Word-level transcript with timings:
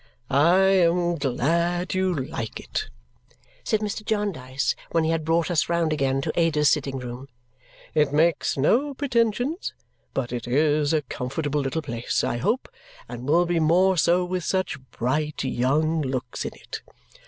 "I 0.31 0.61
am 0.87 1.13
glad 1.17 1.93
you 1.93 2.11
like 2.11 2.59
it," 2.59 2.89
said 3.63 3.81
Mr. 3.81 4.03
Jarndyce 4.03 4.73
when 4.89 5.03
he 5.03 5.11
had 5.11 5.23
brought 5.23 5.51
us 5.51 5.69
round 5.69 5.93
again 5.93 6.23
to 6.23 6.31
Ada's 6.33 6.71
sitting 6.71 6.97
room. 6.97 7.29
"It 7.93 8.11
makes 8.11 8.57
no 8.57 8.95
pretensions, 8.95 9.75
but 10.15 10.31
it 10.31 10.47
is 10.47 10.91
a 10.91 11.03
comfortable 11.03 11.61
little 11.61 11.83
place, 11.83 12.23
I 12.23 12.37
hope, 12.37 12.67
and 13.07 13.29
will 13.29 13.45
be 13.45 13.59
more 13.59 13.95
so 13.95 14.25
with 14.25 14.43
such 14.43 14.79
bright 14.89 15.43
young 15.43 16.01
looks 16.01 16.45
in 16.45 16.55
it. 16.55 16.81